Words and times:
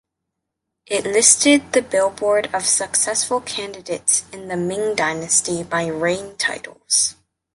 It 0.87 1.05
listed 1.05 1.73
the 1.73 1.83
billboard 1.83 2.47
of 2.55 2.65
successful 2.65 3.39
candidates 3.39 4.25
in 4.33 4.47
the 4.47 4.57
Ming 4.57 4.95
Dynasty 4.95 5.61
by 5.61 5.85
reign 5.85 6.35
titles. 6.37 7.17